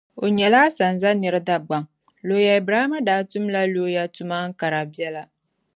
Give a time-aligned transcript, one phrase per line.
[0.23, 1.83] O nyɛla asanza nira Dagbaŋ.
[2.27, 5.23] Looya Ibrahima daa tumla looya tuma Ankara biɛla.